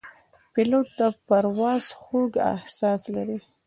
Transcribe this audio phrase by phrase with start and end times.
[0.53, 3.37] پیلوټ د پرواز خوږ احساس لري.